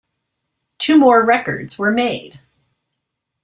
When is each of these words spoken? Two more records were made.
Two 0.79 0.97
more 0.97 1.23
records 1.23 1.77
were 1.77 1.91
made. 1.91 2.39